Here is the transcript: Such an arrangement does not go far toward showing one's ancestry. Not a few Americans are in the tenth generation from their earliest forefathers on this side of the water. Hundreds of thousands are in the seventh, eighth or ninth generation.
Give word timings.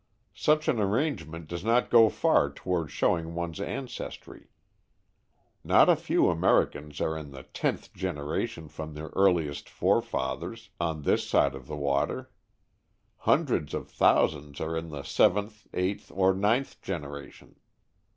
Such 0.33 0.67
an 0.67 0.79
arrangement 0.79 1.45
does 1.47 1.63
not 1.63 1.91
go 1.91 2.09
far 2.09 2.51
toward 2.51 2.89
showing 2.89 3.35
one's 3.35 3.59
ancestry. 3.61 4.47
Not 5.63 5.89
a 5.89 5.95
few 5.95 6.27
Americans 6.27 6.99
are 7.01 7.15
in 7.15 7.29
the 7.29 7.43
tenth 7.43 7.93
generation 7.93 8.67
from 8.67 8.95
their 8.95 9.09
earliest 9.09 9.69
forefathers 9.69 10.71
on 10.79 11.03
this 11.03 11.29
side 11.29 11.53
of 11.53 11.67
the 11.67 11.77
water. 11.77 12.31
Hundreds 13.17 13.75
of 13.75 13.91
thousands 13.91 14.59
are 14.59 14.75
in 14.75 14.89
the 14.89 15.03
seventh, 15.03 15.67
eighth 15.71 16.09
or 16.11 16.33
ninth 16.33 16.81
generation. 16.81 17.57